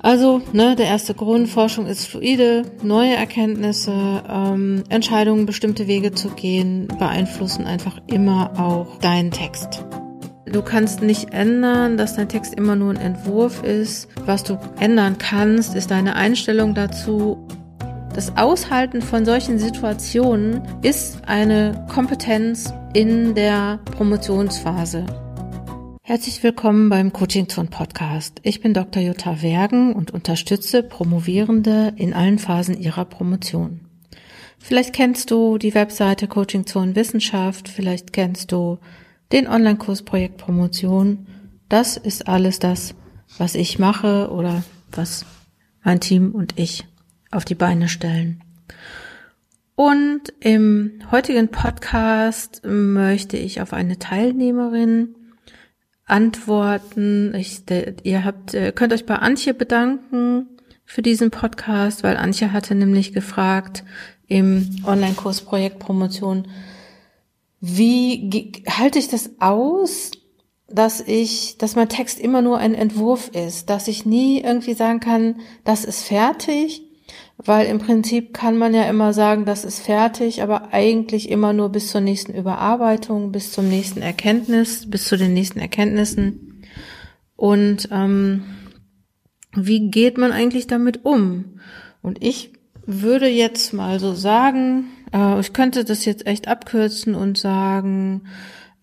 [0.00, 6.30] Also, ne, der erste Grund, Forschung ist fluide, neue Erkenntnisse, ähm, Entscheidungen, bestimmte Wege zu
[6.30, 9.84] gehen, beeinflussen einfach immer auch deinen Text.
[10.46, 14.08] Du kannst nicht ändern, dass dein Text immer nur ein Entwurf ist.
[14.24, 17.46] Was du ändern kannst, ist deine Einstellung dazu.
[18.14, 25.06] Das Aushalten von solchen Situationen ist eine Kompetenz in der Promotionsphase.
[26.10, 28.40] Herzlich willkommen beim Coaching Zone Podcast.
[28.42, 29.00] Ich bin Dr.
[29.00, 33.82] Jutta Wergen und unterstütze Promovierende in allen Phasen ihrer Promotion.
[34.58, 38.80] Vielleicht kennst du die Webseite Coaching Zone Wissenschaft, vielleicht kennst du
[39.30, 41.28] den Online-Kurs Projekt Promotion.
[41.68, 42.96] Das ist alles das,
[43.38, 45.24] was ich mache oder was
[45.84, 46.88] mein Team und ich
[47.30, 48.42] auf die Beine stellen.
[49.76, 55.14] Und im heutigen Podcast möchte ich auf eine Teilnehmerin
[56.10, 57.34] antworten.
[57.34, 57.62] Ich,
[58.02, 60.48] ihr habt, äh, könnt euch bei Antje bedanken
[60.84, 63.84] für diesen Podcast, weil Antje hatte nämlich gefragt
[64.26, 66.48] im Online-Kurs Projekt Promotion,
[67.60, 70.12] wie halte ich das aus,
[70.68, 75.00] dass ich, dass mein Text immer nur ein Entwurf ist, dass ich nie irgendwie sagen
[75.00, 76.82] kann, das ist fertig,
[77.44, 81.70] weil im Prinzip kann man ja immer sagen, das ist fertig, aber eigentlich immer nur
[81.70, 86.64] bis zur nächsten Überarbeitung, bis zum nächsten Erkenntnis, bis zu den nächsten Erkenntnissen.
[87.36, 88.42] Und ähm,
[89.54, 91.60] wie geht man eigentlich damit um?
[92.02, 92.52] Und ich
[92.84, 98.22] würde jetzt mal so sagen, äh, ich könnte das jetzt echt abkürzen und sagen,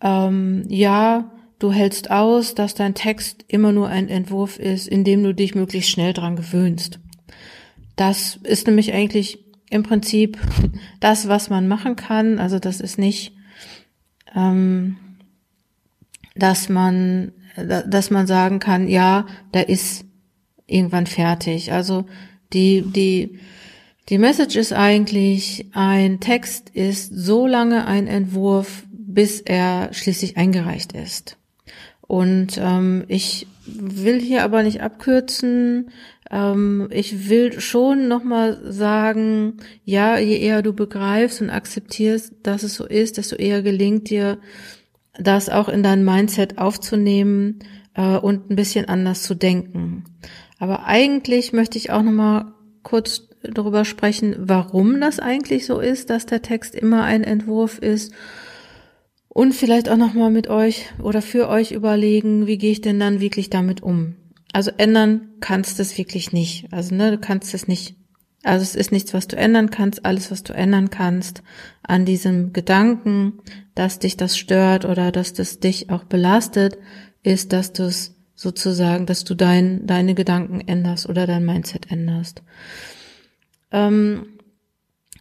[0.01, 5.23] ähm, ja, du hältst aus, dass dein Text immer nur ein Entwurf ist, in dem
[5.23, 6.99] du dich möglichst schnell dran gewöhnst.
[7.97, 10.37] Das ist nämlich eigentlich im Prinzip
[11.01, 12.39] das, was man machen kann.
[12.39, 13.33] Also das ist nicht,
[14.33, 14.95] ähm,
[16.35, 20.05] dass man, dass man sagen kann, ja, der ist
[20.67, 21.73] irgendwann fertig.
[21.73, 22.05] Also
[22.53, 23.39] die, die,
[24.09, 30.93] die Message ist eigentlich, ein Text ist so lange ein Entwurf, bis er schließlich eingereicht
[30.93, 31.37] ist.
[32.01, 35.89] Und ähm, ich will hier aber nicht abkürzen.
[36.31, 42.75] Ähm, ich will schon nochmal sagen, ja, je eher du begreifst und akzeptierst, dass es
[42.75, 44.39] so ist, desto eher gelingt dir,
[45.19, 47.59] das auch in dein Mindset aufzunehmen
[47.95, 50.03] äh, und ein bisschen anders zu denken.
[50.59, 56.25] Aber eigentlich möchte ich auch nochmal kurz darüber sprechen, warum das eigentlich so ist, dass
[56.25, 58.13] der Text immer ein Entwurf ist
[59.29, 63.19] und vielleicht auch nochmal mit euch oder für euch überlegen, wie gehe ich denn dann
[63.19, 64.15] wirklich damit um?
[64.57, 66.73] Also ändern kannst du es wirklich nicht.
[66.73, 67.95] Also ne, du kannst es nicht.
[68.41, 70.03] Also es ist nichts, was du ändern kannst.
[70.03, 71.43] Alles, was du ändern kannst
[71.83, 73.33] an diesem Gedanken,
[73.75, 76.79] dass dich das stört oder dass das dich auch belastet,
[77.21, 82.41] ist, dass du es sozusagen, dass du dein, deine Gedanken änderst oder dein Mindset änderst.
[83.71, 84.39] Ähm,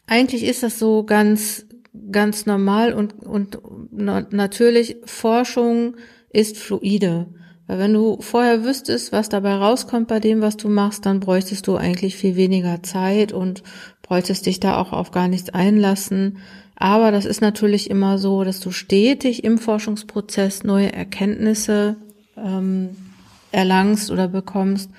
[0.06, 1.66] eigentlich ist das so ganz
[2.10, 3.60] ganz normal und, und
[4.32, 5.96] natürlich Forschung
[6.30, 7.26] ist fluide.
[7.66, 11.66] Weil wenn du vorher wüsstest, was dabei rauskommt bei dem, was du machst, dann bräuchtest
[11.66, 13.62] du eigentlich viel weniger Zeit und
[14.02, 16.38] bräuchtest dich da auch auf gar nichts einlassen.
[16.76, 21.96] Aber das ist natürlich immer so, dass du stetig im Forschungsprozess neue Erkenntnisse
[22.36, 22.90] ähm,
[23.50, 24.90] erlangst oder bekommst.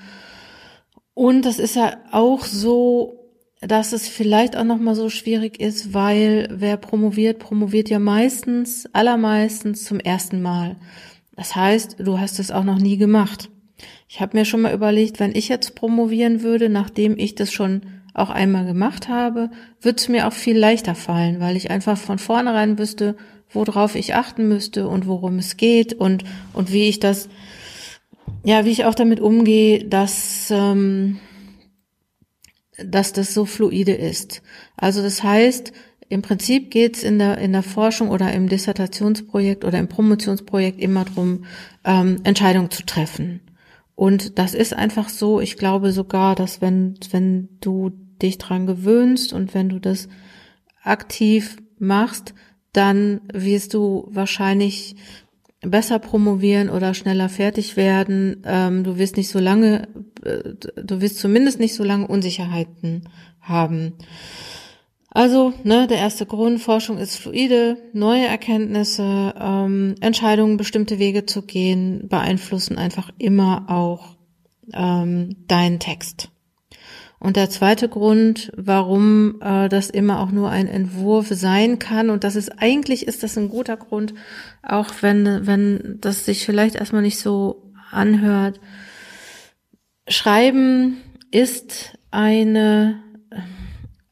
[1.14, 3.18] Und das ist ja auch so,
[3.60, 8.88] dass es vielleicht auch noch mal so schwierig ist, weil wer promoviert, promoviert ja meistens,
[8.92, 10.76] allermeistens zum ersten Mal.
[11.38, 13.48] Das heißt, du hast es auch noch nie gemacht.
[14.08, 17.82] Ich habe mir schon mal überlegt, wenn ich jetzt promovieren würde, nachdem ich das schon
[18.12, 19.48] auch einmal gemacht habe,
[19.80, 23.16] würde es mir auch viel leichter fallen, weil ich einfach von vornherein wüsste,
[23.50, 27.28] worauf ich achten müsste und worum es geht und und wie ich das,
[28.42, 31.20] ja, wie ich auch damit umgehe, dass ähm,
[32.84, 34.42] dass das so fluide ist.
[34.76, 35.72] Also das heißt,
[36.08, 41.04] im Prinzip geht's in der, in der Forschung oder im Dissertationsprojekt oder im Promotionsprojekt immer
[41.04, 41.44] drum,
[41.84, 43.40] ähm, Entscheidungen zu treffen.
[43.94, 47.90] Und das ist einfach so, ich glaube sogar, dass wenn, wenn du
[48.22, 50.08] dich dran gewöhnst und wenn du das
[50.82, 52.34] aktiv machst,
[52.72, 54.96] dann wirst du wahrscheinlich
[55.60, 58.42] besser promovieren oder schneller fertig werden.
[58.44, 59.88] Ähm, du wirst nicht so lange,
[60.22, 63.08] äh, du wirst zumindest nicht so lange Unsicherheiten
[63.40, 63.94] haben.
[65.10, 71.42] Also, ne, der erste Grund, Forschung ist fluide, neue Erkenntnisse, ähm, Entscheidungen, bestimmte Wege zu
[71.42, 74.16] gehen, beeinflussen einfach immer auch
[74.74, 76.30] ähm, deinen Text.
[77.20, 82.22] Und der zweite Grund, warum äh, das immer auch nur ein Entwurf sein kann, und
[82.22, 84.14] das ist eigentlich ist das ein guter Grund,
[84.62, 88.60] auch wenn wenn das sich vielleicht erstmal nicht so anhört.
[90.06, 90.98] Schreiben
[91.32, 93.02] ist eine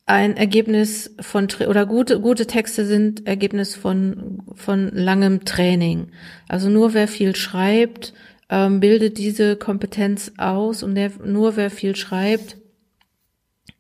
[0.07, 6.13] ein Ergebnis von oder gute gute Texte sind Ergebnis von von langem Training.
[6.49, 8.15] Also nur wer viel schreibt,
[8.49, 12.57] ähm, bildet diese Kompetenz aus und der, nur wer viel schreibt,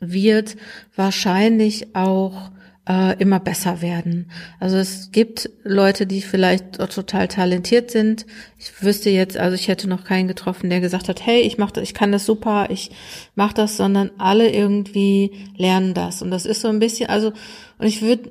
[0.00, 0.56] wird
[0.96, 2.50] wahrscheinlich auch
[2.88, 4.30] äh, immer besser werden.
[4.60, 8.26] Also es gibt Leute, die vielleicht total talentiert sind.
[8.58, 11.74] Ich wüsste jetzt, also ich hätte noch keinen getroffen, der gesagt hat, hey, ich mache
[11.74, 12.90] das, ich kann das super, ich
[13.34, 16.22] mache das, sondern alle irgendwie lernen das.
[16.22, 17.32] Und das ist so ein bisschen, also
[17.78, 18.30] und ich würde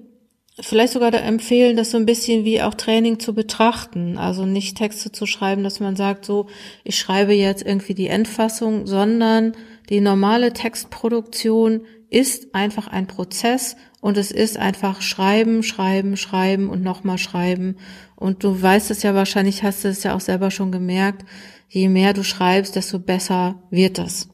[0.60, 4.18] vielleicht sogar da empfehlen, das so ein bisschen wie auch Training zu betrachten.
[4.18, 6.48] Also nicht Texte zu schreiben, dass man sagt, so,
[6.84, 9.54] ich schreibe jetzt irgendwie die Endfassung, sondern
[9.90, 13.76] die normale Textproduktion ist einfach ein Prozess
[14.06, 17.78] und es ist einfach schreiben, schreiben, schreiben und nochmal schreiben.
[18.16, 21.26] Und du weißt es ja wahrscheinlich, hast du es ja auch selber schon gemerkt,
[21.70, 24.30] je mehr du schreibst, desto besser wird das.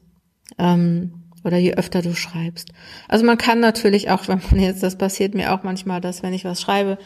[0.58, 2.68] Ähm, oder je öfter du schreibst.
[3.08, 6.34] Also man kann natürlich auch, wenn man jetzt, das passiert mir auch manchmal, dass wenn
[6.34, 6.98] ich was schreibe,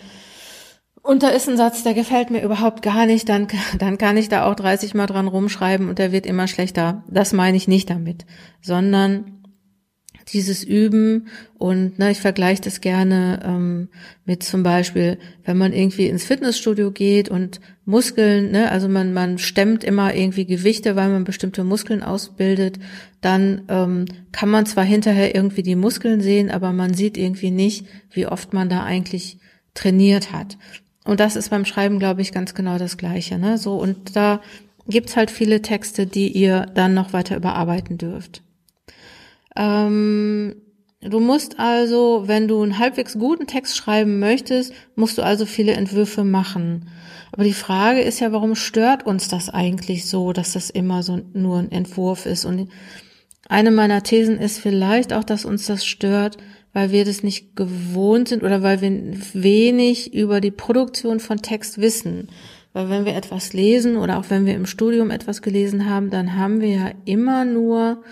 [1.03, 3.47] und da ist ein Satz, der gefällt mir überhaupt gar nicht, dann,
[3.79, 7.05] dann kann ich da auch 30 Mal dran rumschreiben und der wird immer schlechter.
[7.07, 8.27] Das meine ich nicht damit,
[8.61, 9.46] sondern
[10.29, 13.89] dieses Üben und ne, ich vergleiche das gerne ähm,
[14.25, 19.39] mit zum Beispiel, wenn man irgendwie ins Fitnessstudio geht und Muskeln, ne, also man man
[19.39, 22.79] stemmt immer irgendwie Gewichte, weil man bestimmte Muskeln ausbildet,
[23.21, 27.87] dann ähm, kann man zwar hinterher irgendwie die Muskeln sehen, aber man sieht irgendwie nicht,
[28.11, 29.39] wie oft man da eigentlich
[29.75, 30.59] trainiert hat.
[31.05, 33.39] Und das ist beim Schreiben, glaube ich, ganz genau das Gleiche.
[33.39, 33.59] Ne?
[33.59, 34.41] So und da
[34.89, 38.43] gibt's halt viele Texte, die ihr dann noch weiter überarbeiten dürft.
[39.57, 40.57] Ähm,
[41.01, 45.73] du musst also, wenn du einen halbwegs guten Text schreiben möchtest, musst du also viele
[45.73, 46.89] Entwürfe machen.
[47.33, 51.21] Aber die Frage ist ja, warum stört uns das eigentlich so, dass das immer so
[51.33, 52.45] nur ein Entwurf ist?
[52.45, 52.69] Und
[53.49, 56.39] eine meiner Thesen ist vielleicht auch, dass uns das stört,
[56.73, 58.91] weil wir das nicht gewohnt sind oder weil wir
[59.33, 62.29] wenig über die Produktion von Text wissen.
[62.73, 66.37] Weil wenn wir etwas lesen oder auch wenn wir im Studium etwas gelesen haben, dann
[66.37, 68.03] haben wir ja immer nur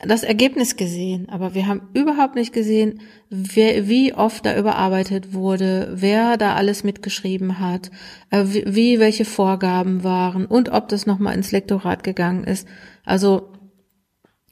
[0.00, 3.00] das Ergebnis gesehen, aber wir haben überhaupt nicht gesehen,
[3.30, 7.90] wer, wie oft da überarbeitet wurde, wer da alles mitgeschrieben hat,
[8.30, 12.68] äh, wie, wie welche Vorgaben waren und ob das nochmal ins Lektorat gegangen ist.
[13.04, 13.52] Also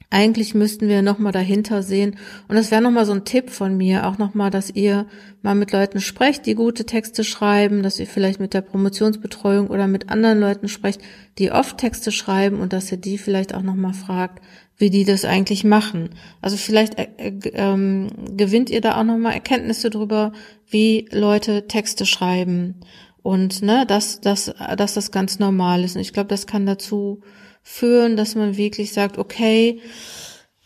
[0.09, 2.15] eigentlich müssten wir nochmal dahinter sehen.
[2.47, 5.05] Und das wäre nochmal so ein Tipp von mir, auch nochmal, dass ihr
[5.41, 9.87] mal mit Leuten sprecht, die gute Texte schreiben, dass ihr vielleicht mit der Promotionsbetreuung oder
[9.87, 11.01] mit anderen Leuten sprecht,
[11.39, 14.41] die oft Texte schreiben und dass ihr die vielleicht auch nochmal fragt,
[14.77, 16.11] wie die das eigentlich machen.
[16.41, 20.31] Also vielleicht äh, äh, ähm, gewinnt ihr da auch nochmal Erkenntnisse darüber,
[20.69, 22.75] wie Leute Texte schreiben.
[23.23, 25.95] Und ne, dass, dass, dass das ganz normal ist.
[25.95, 27.21] Und ich glaube, das kann dazu
[27.63, 29.81] führen, dass man wirklich sagt, okay,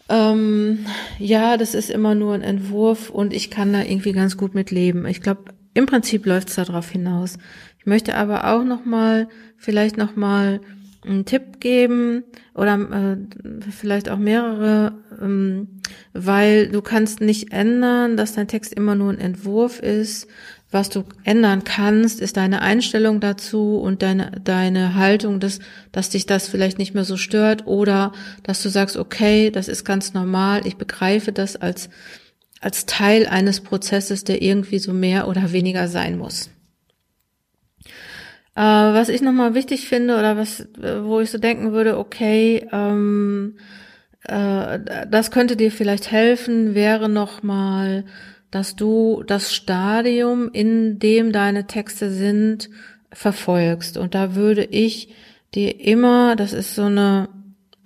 [0.10, 0.86] ähm,
[1.18, 4.70] ja, das ist immer nur ein Entwurf und ich kann da irgendwie ganz gut mit
[4.70, 5.06] leben.
[5.06, 7.38] Ich glaube, im Prinzip läuft es darauf hinaus.
[7.80, 10.60] Ich möchte aber auch noch mal, vielleicht noch mal
[11.06, 13.18] einen Tipp geben oder äh,
[13.72, 15.82] vielleicht auch mehrere, ähm,
[16.14, 20.28] weil du kannst nicht ändern, dass dein Text immer nur ein Entwurf ist,
[20.72, 25.60] was du ändern kannst, ist deine Einstellung dazu und deine, deine Haltung, dass,
[25.92, 28.14] dass dich das vielleicht nicht mehr so stört oder
[28.44, 31.90] dass du sagst, okay, das ist ganz normal, ich begreife das als,
[32.62, 36.50] als Teil eines Prozesses, der irgendwie so mehr oder weniger sein muss.
[38.56, 43.58] Äh, was ich nochmal wichtig finde oder was, wo ich so denken würde, okay, ähm,
[44.24, 44.80] äh,
[45.10, 48.06] das könnte dir vielleicht helfen, wäre nochmal
[48.52, 52.70] dass du das Stadium, in dem deine Texte sind,
[53.12, 53.98] verfolgst.
[53.98, 55.10] Und da würde ich
[55.56, 57.30] dir immer, das ist so eine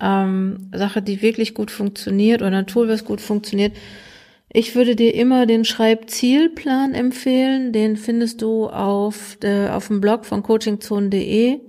[0.00, 3.76] ähm, Sache, die wirklich gut funktioniert oder ein Tool, was gut funktioniert,
[4.56, 7.74] ich würde dir immer den Schreibzielplan empfehlen.
[7.74, 11.60] Den findest du auf, der, auf dem Blog von coachingzone.de.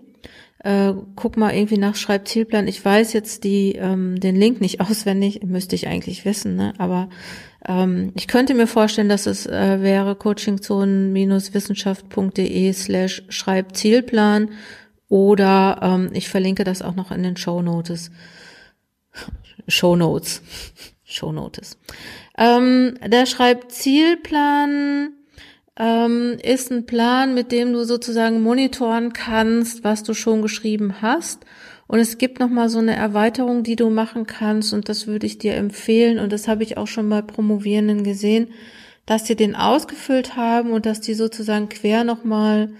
[0.60, 2.70] Äh, guck mal irgendwie nach Schreibzielplan.
[2.70, 6.72] Ich weiß jetzt die, ähm, den Link nicht auswendig, müsste ich eigentlich wissen, ne?
[6.77, 7.10] aber
[7.67, 14.51] ähm, ich könnte mir vorstellen, dass es äh, wäre coachingzonen-wissenschaft.de slash Schreibzielplan
[15.10, 18.12] oder ähm, ich verlinke das auch noch in den Show Notes.
[19.67, 20.41] Show Notes.
[21.03, 21.77] Show Notes.
[22.38, 25.13] Ähm, der Schreibzielplan
[25.77, 31.46] ähm, ist ein Plan, mit dem du sozusagen monitoren kannst, was du schon geschrieben hast.
[31.88, 34.74] Und es gibt noch mal so eine Erweiterung, die du machen kannst.
[34.74, 36.20] Und das würde ich dir empfehlen.
[36.20, 38.50] Und das habe ich auch schon bei Promovierenden gesehen,
[39.06, 42.74] dass die den ausgefüllt haben und dass die sozusagen quer noch mal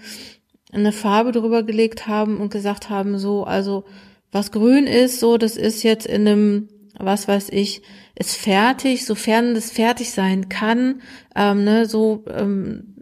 [0.70, 3.84] eine Farbe drüber gelegt haben und gesagt haben, so, also
[4.30, 7.80] was grün ist, so, das ist jetzt in einem, was weiß ich,
[8.18, 11.02] ist fertig, sofern das fertig sein kann,
[11.36, 12.96] ähm, ne, so ähm,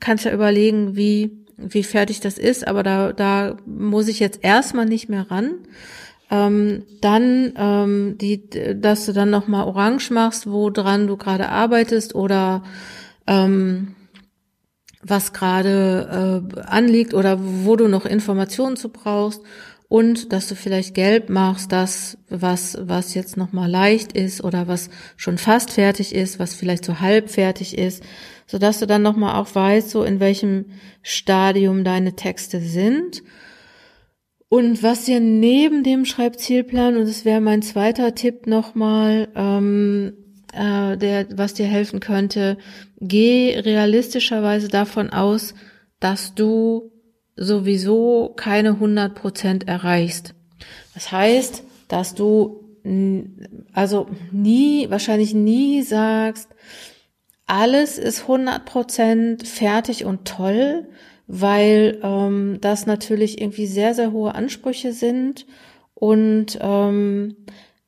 [0.00, 4.86] kannst ja überlegen, wie wie fertig das ist, aber da da muss ich jetzt erstmal
[4.86, 5.54] nicht mehr ran.
[6.30, 12.14] Ähm, dann die, dass du dann noch mal orange machst, wo dran du gerade arbeitest
[12.14, 12.62] oder
[13.26, 13.94] ähm,
[15.02, 19.42] was gerade äh, anliegt oder wo du noch Informationen zu brauchst
[19.92, 24.66] und dass du vielleicht gelb machst, das was was jetzt noch mal leicht ist oder
[24.66, 28.02] was schon fast fertig ist, was vielleicht so halb fertig ist,
[28.46, 30.64] so dass du dann noch mal auch weißt, so in welchem
[31.02, 33.22] Stadium deine Texte sind.
[34.48, 40.14] Und was dir neben dem Schreibzielplan, und das wäre mein zweiter Tipp nochmal, ähm,
[40.54, 42.56] äh, der, was dir helfen könnte,
[42.98, 45.52] geh realistischerweise davon aus,
[46.00, 46.91] dass du
[47.36, 50.34] sowieso keine 100 Prozent erreichst.
[50.94, 52.62] Das heißt, dass du
[53.72, 56.48] also nie, wahrscheinlich nie sagst,
[57.46, 60.88] alles ist 100 Prozent fertig und toll,
[61.26, 65.46] weil ähm, das natürlich irgendwie sehr, sehr hohe Ansprüche sind
[65.94, 67.36] und ähm,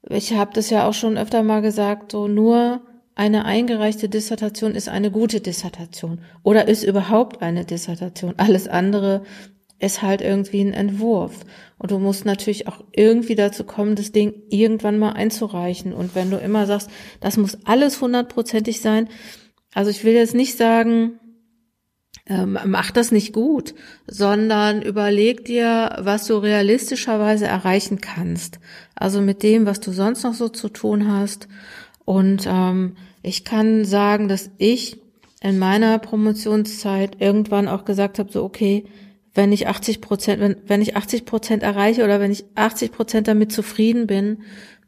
[0.08, 2.82] ich habe das ja auch schon öfter mal gesagt, so nur
[3.14, 8.34] eine eingereichte Dissertation ist eine gute Dissertation oder ist überhaupt eine Dissertation.
[8.38, 9.22] Alles andere
[9.78, 11.44] ist halt irgendwie ein Entwurf.
[11.78, 15.92] Und du musst natürlich auch irgendwie dazu kommen, das Ding irgendwann mal einzureichen.
[15.92, 16.90] Und wenn du immer sagst,
[17.20, 19.08] das muss alles hundertprozentig sein,
[19.74, 21.18] also ich will jetzt nicht sagen,
[22.26, 23.74] ähm, mach das nicht gut,
[24.06, 28.60] sondern überleg dir, was du realistischerweise erreichen kannst.
[28.94, 31.48] Also mit dem, was du sonst noch so zu tun hast.
[32.04, 35.00] Und ähm, ich kann sagen, dass ich
[35.40, 38.84] in meiner Promotionszeit irgendwann auch gesagt habe, so okay,
[39.34, 43.28] wenn ich 80 Prozent, wenn, wenn ich 80 Prozent erreiche oder wenn ich 80 Prozent
[43.28, 44.42] damit zufrieden bin,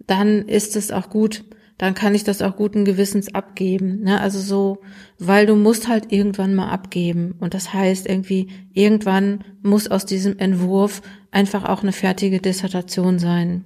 [0.07, 1.45] dann ist es auch gut
[1.79, 4.03] dann kann ich das auch guten Gewissens abgeben.
[4.03, 4.21] Ne?
[4.21, 4.79] Also so,
[5.19, 7.35] weil du musst halt irgendwann mal abgeben.
[7.39, 13.65] Und das heißt irgendwie, irgendwann muss aus diesem Entwurf einfach auch eine fertige Dissertation sein.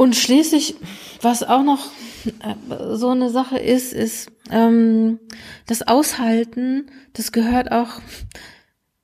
[0.00, 0.76] Und schließlich,
[1.20, 1.90] was auch noch
[2.24, 5.20] äh, so eine Sache ist, ist ähm,
[5.66, 8.00] das Aushalten, das gehört auch,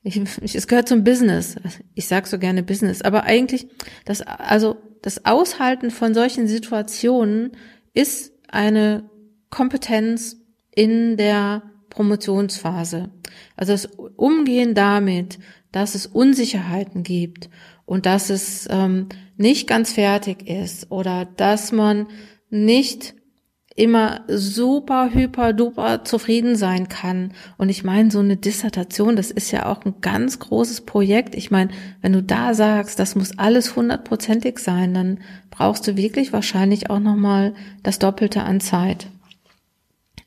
[0.03, 1.57] ich, es gehört zum Business.
[1.93, 3.69] Ich sag so gerne Business, aber eigentlich,
[4.07, 7.53] das, also das Aushalten von solchen Situationen
[7.93, 9.11] ist eine
[9.51, 10.39] Kompetenz
[10.75, 13.11] in der Promotionsphase.
[13.55, 13.85] Also das
[14.17, 15.41] Umgehen damit,
[15.73, 17.51] dass es Unsicherheiten gibt
[17.85, 22.07] und dass es ähm, nicht ganz fertig ist oder dass man
[22.51, 23.15] nicht
[23.77, 27.33] immer super, hyper, duper zufrieden sein kann.
[27.59, 31.35] Und ich meine, so eine Dissertation, das ist ja auch ein ganz großes Projekt.
[31.35, 36.33] Ich meine, wenn du da sagst, das muss alles hundertprozentig sein, dann brauchst du wirklich
[36.33, 39.09] wahrscheinlich auch nochmal das Doppelte an Zeit.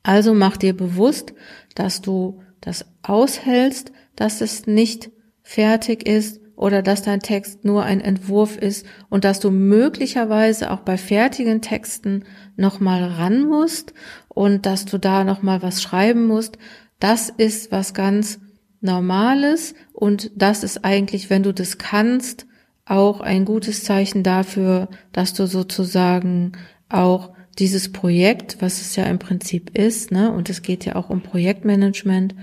[0.04, 1.34] Also mach dir bewusst,
[1.74, 5.10] dass du das aushältst, dass es nicht
[5.42, 10.82] fertig ist oder dass dein Text nur ein Entwurf ist und dass du möglicherweise auch
[10.82, 12.25] bei fertigen Texten
[12.58, 13.94] nochmal ran musst
[14.28, 16.58] und dass du da nochmal was schreiben musst,
[17.00, 18.39] das ist was ganz
[18.82, 22.46] Normales und das ist eigentlich, wenn du das kannst,
[22.84, 26.54] auch ein gutes Zeichen dafür, dass du sozusagen
[26.89, 31.10] auch dieses Projekt, was es ja im Prinzip ist, ne, und es geht ja auch
[31.10, 32.36] um Projektmanagement,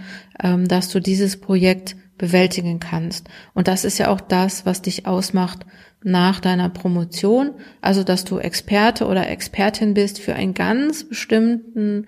[0.43, 3.29] ähm, dass du dieses Projekt bewältigen kannst.
[3.55, 5.67] Und das ist ja auch das, was dich ausmacht
[6.03, 7.53] nach deiner Promotion.
[7.81, 12.07] Also, dass du Experte oder Expertin bist für einen ganz bestimmten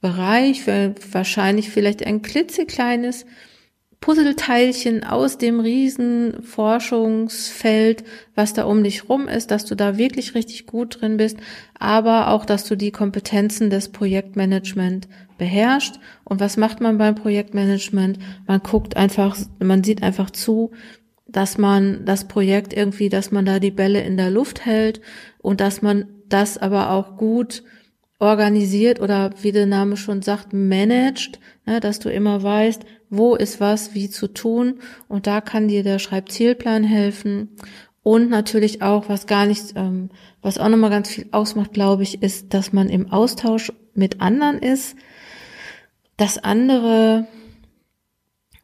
[0.00, 3.26] Bereich, für wahrscheinlich vielleicht ein klitzekleines
[4.00, 10.34] Puzzleteilchen aus dem riesen Forschungsfeld, was da um dich rum ist, dass du da wirklich
[10.34, 11.36] richtig gut drin bist,
[11.78, 15.96] aber auch, dass du die Kompetenzen des Projektmanagement beherrscht.
[16.24, 18.18] Und was macht man beim Projektmanagement?
[18.46, 20.70] Man guckt einfach, man sieht einfach zu,
[21.26, 25.00] dass man das Projekt irgendwie, dass man da die Bälle in der Luft hält
[25.38, 27.62] und dass man das aber auch gut
[28.18, 33.60] organisiert oder wie der Name schon sagt, managt, ne, dass du immer weißt, wo ist
[33.60, 34.80] was wie zu tun.
[35.08, 37.50] Und da kann dir der Schreibzielplan helfen.
[38.02, 40.10] Und natürlich auch, was gar nicht, ähm,
[40.42, 44.58] was auch nochmal ganz viel ausmacht, glaube ich, ist, dass man im Austausch mit anderen
[44.58, 44.96] ist,
[46.16, 47.26] dass andere,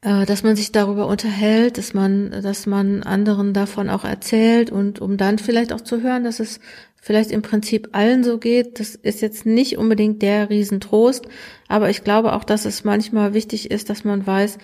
[0.01, 5.01] äh, dass man sich darüber unterhält, dass man, dass man anderen davon auch erzählt und
[5.01, 6.59] um dann vielleicht auch zu hören, dass es
[7.05, 8.81] vielleicht im Prinzip allen so geht.
[8.81, 11.27] Das ist jetzt nicht unbedingt der Riesentrost,
[11.69, 14.57] aber ich glaube auch, dass es manchmal wichtig ist, dass man weiß,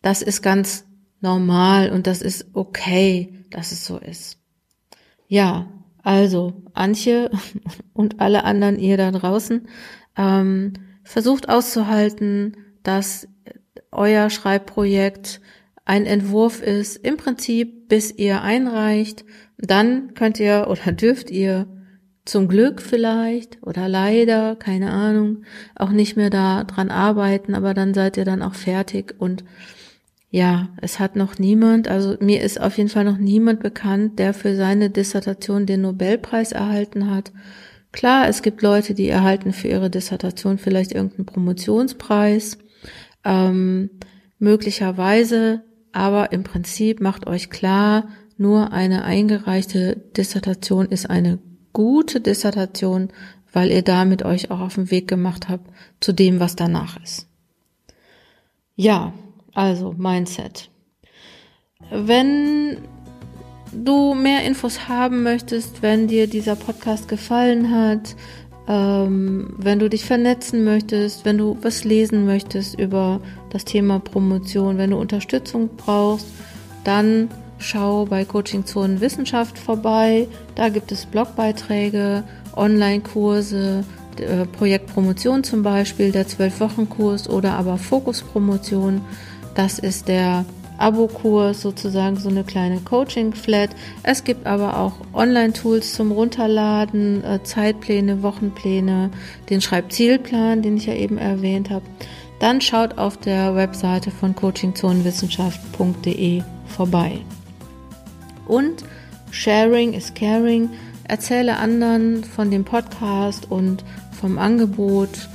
[0.00, 0.84] das ist ganz
[1.20, 4.38] normal und das ist okay, dass es so ist.
[5.26, 5.66] Ja,
[6.04, 7.32] also Antje
[7.92, 9.66] und alle anderen ihr da draußen,
[10.16, 13.26] ähm, versucht auszuhalten, dass
[13.90, 15.40] euer Schreibprojekt
[15.84, 19.24] ein Entwurf ist, im Prinzip bis ihr einreicht,
[19.56, 21.68] dann könnt ihr oder dürft ihr
[22.24, 25.44] zum Glück vielleicht oder leider, keine Ahnung,
[25.76, 29.44] auch nicht mehr da dran arbeiten, aber dann seid ihr dann auch fertig und
[30.32, 34.34] ja, es hat noch niemand, also mir ist auf jeden Fall noch niemand bekannt, der
[34.34, 37.30] für seine Dissertation den Nobelpreis erhalten hat.
[37.92, 42.58] Klar, es gibt Leute, die erhalten für ihre Dissertation vielleicht irgendeinen Promotionspreis,
[43.24, 43.90] ähm,
[44.40, 45.62] möglicherweise,
[45.94, 51.38] aber im Prinzip macht euch klar, nur eine eingereichte Dissertation ist eine
[51.72, 53.10] gute Dissertation,
[53.52, 55.70] weil ihr damit euch auch auf den Weg gemacht habt
[56.00, 57.28] zu dem, was danach ist.
[58.74, 59.12] Ja,
[59.52, 60.68] also Mindset.
[61.90, 62.78] Wenn
[63.72, 68.16] du mehr Infos haben möchtest, wenn dir dieser Podcast gefallen hat,
[68.66, 74.78] ähm, wenn du dich vernetzen möchtest, wenn du was lesen möchtest über das Thema Promotion,
[74.78, 76.26] wenn du Unterstützung brauchst,
[76.82, 77.28] dann
[77.58, 80.28] schau bei Coaching Zonen Wissenschaft vorbei.
[80.54, 82.24] Da gibt es Blogbeiträge,
[82.56, 83.84] Online-Kurse,
[84.18, 89.02] äh, Projekt Promotion zum Beispiel, der 12-Wochen-Kurs oder aber Fokus-Promotion.
[89.54, 90.44] Das ist der
[90.78, 93.70] Abo-Kurs, sozusagen so eine kleine Coaching-Flat.
[94.02, 99.10] Es gibt aber auch Online-Tools zum Runterladen, äh, Zeitpläne, Wochenpläne,
[99.50, 101.84] den Schreibzielplan, den ich ja eben erwähnt habe.
[102.40, 107.20] Dann schaut auf der Webseite von coachingzonenwissenschaft.de vorbei.
[108.46, 108.84] Und
[109.30, 110.70] Sharing is Caring.
[111.06, 113.84] Erzähle anderen von dem Podcast und
[114.18, 115.28] vom Angebot.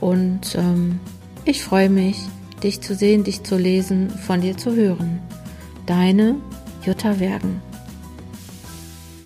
[0.00, 1.00] Und ähm,
[1.44, 2.16] ich freue mich,
[2.60, 5.20] dich zu sehen, dich zu lesen, von dir zu hören.
[5.86, 6.36] Deine
[6.84, 7.69] Jutta Wergen.